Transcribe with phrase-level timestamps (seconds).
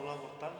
[0.00, 0.52] Allah Muhtar.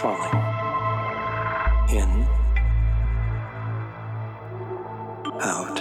[0.00, 0.32] falling.
[1.90, 2.26] In,
[5.42, 5.78] out,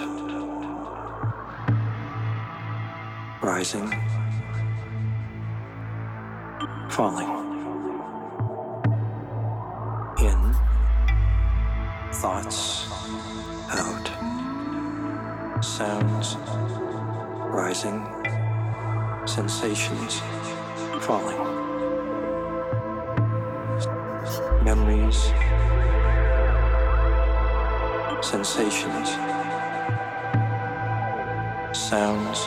[3.41, 3.87] rising,
[6.89, 7.29] falling.
[10.19, 10.53] In,
[12.11, 12.89] thoughts,
[13.71, 14.07] out,
[15.63, 16.35] sounds,
[17.53, 18.05] rising,
[19.25, 20.19] sensations,
[21.05, 21.68] falling
[24.75, 25.33] memories,
[28.21, 29.09] sensations,
[31.75, 32.39] sounds.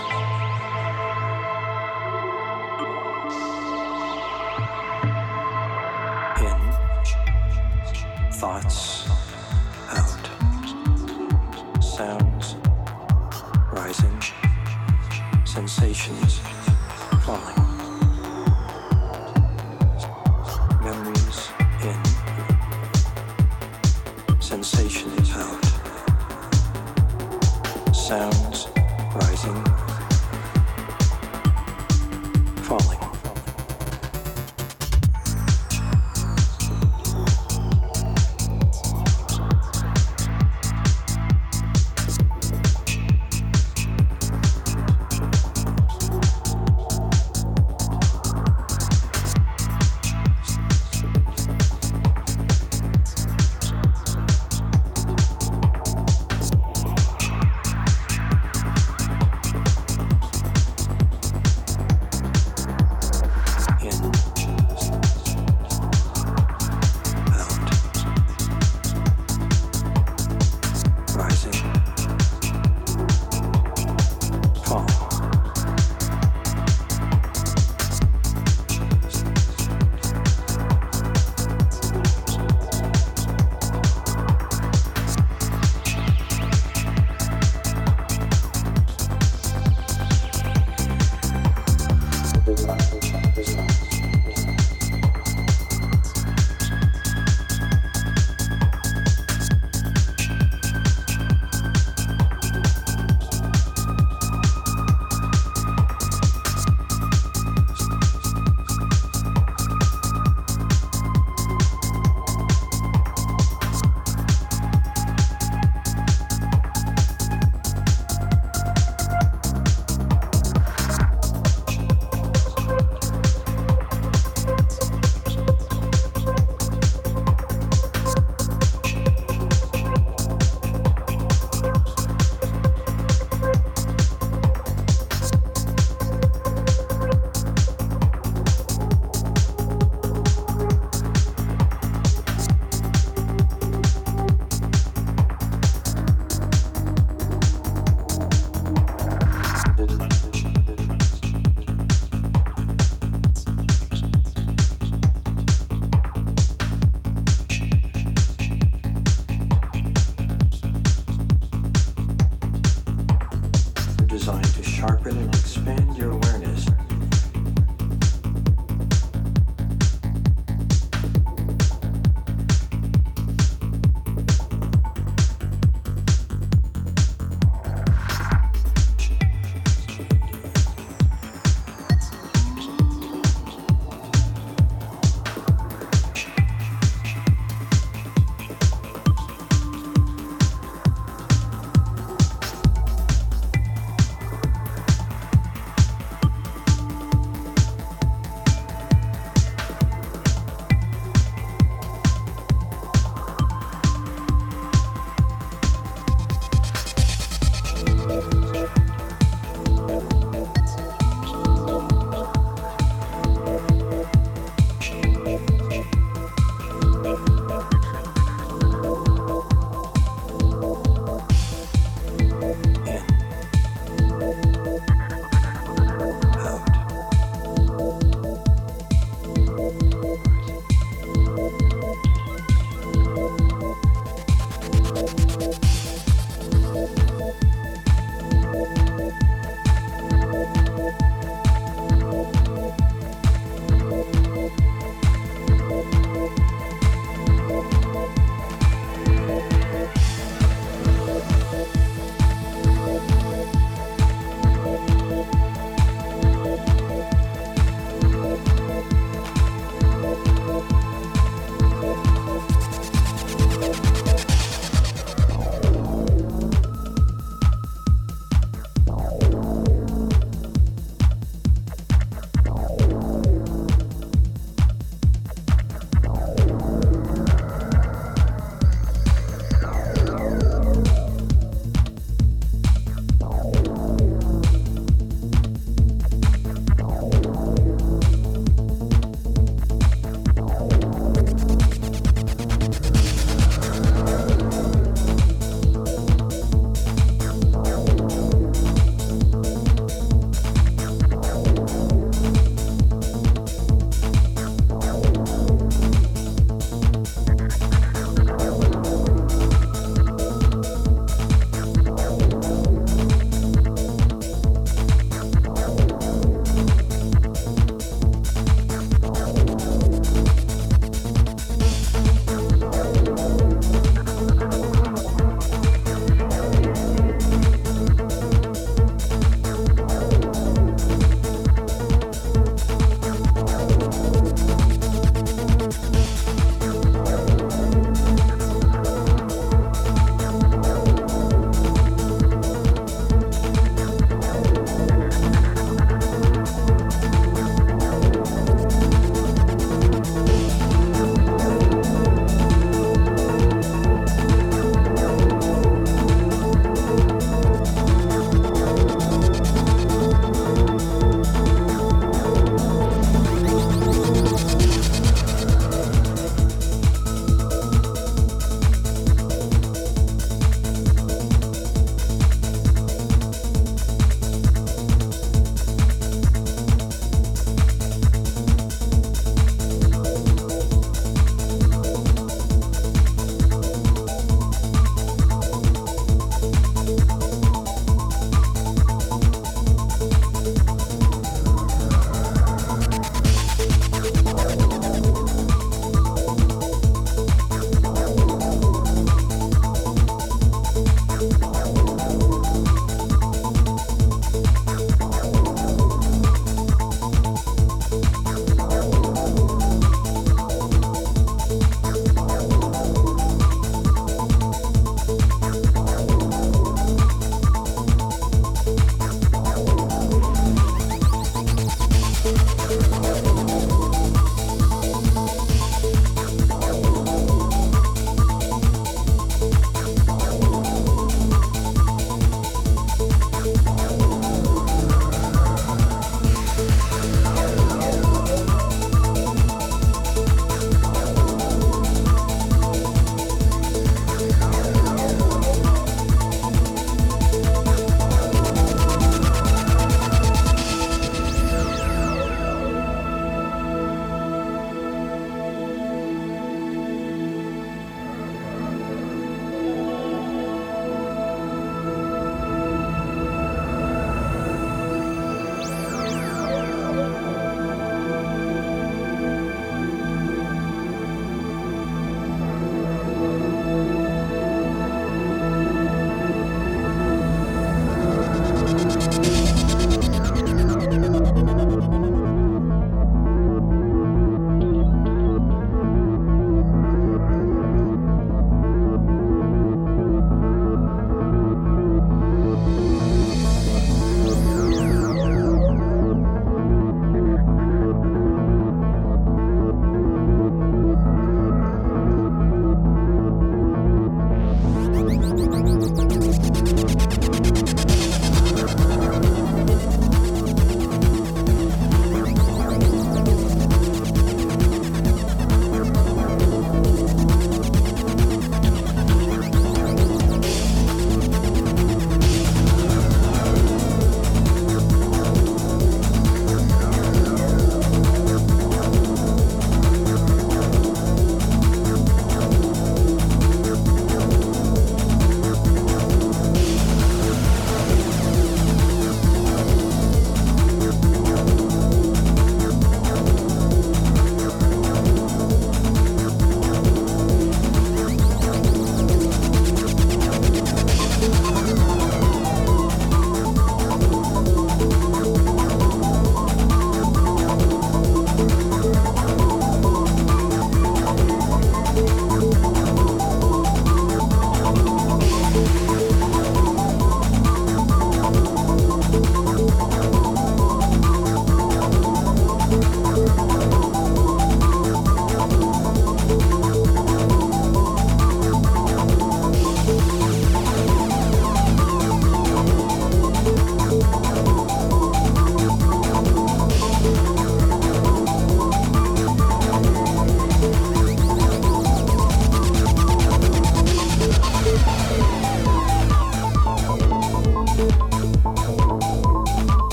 [8.35, 9.22] Thoughts.